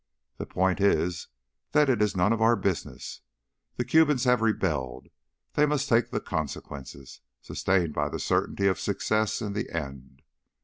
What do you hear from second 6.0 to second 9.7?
the consequences, sustained by the certainty of success in the